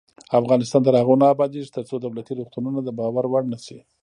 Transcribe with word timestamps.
افغانستان 0.39 0.81
تر 0.87 0.93
هغو 1.01 1.15
نه 1.21 1.25
ابادیږي، 1.33 1.73
ترڅو 1.77 1.95
دولتي 1.99 2.33
روغتونونه 2.35 2.79
د 2.83 2.89
باور 2.99 3.25
وړ 3.27 3.43
نشي. 3.53 3.79